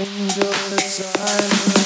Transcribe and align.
Enjoy 0.00 0.44
the 0.70 0.80
silence. 0.80 1.79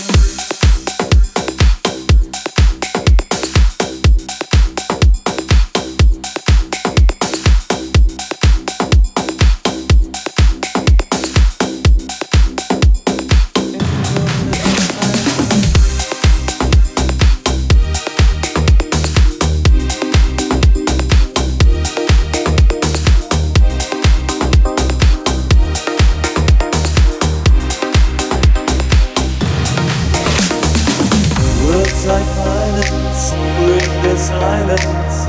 Like 32.07 32.27
violence 32.45 33.33
with 33.65 34.03
the 34.03 34.15
silence. 34.19 35.25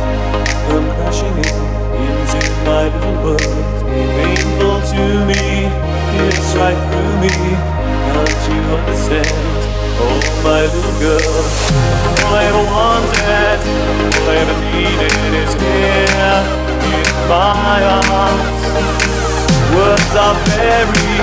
Come 0.68 0.88
crashing 0.92 1.38
in 1.40 1.76
into 2.04 2.42
my 2.68 2.92
little 2.92 3.16
world. 3.24 3.76
Painful 3.88 4.82
to 4.92 5.04
me, 5.24 5.72
it's 6.28 6.52
right 6.60 6.76
through 6.92 7.16
me. 7.24 7.32
Can't 8.12 8.42
you 8.52 8.60
understand? 8.76 9.60
Oh, 10.04 10.20
my 10.44 10.68
little 10.68 11.00
girl. 11.00 11.44
All 12.26 12.36
I 12.36 12.44
ever 12.44 12.66
wanted, 12.68 13.60
all 14.20 14.28
I 14.28 14.36
ever 14.44 14.58
needed 14.76 15.16
is 15.32 15.54
here 15.56 16.44
in 16.92 17.08
my 17.32 17.80
arms. 18.04 18.64
Words 19.72 20.14
are 20.20 20.36
very 20.52 21.16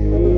in 0.00 0.29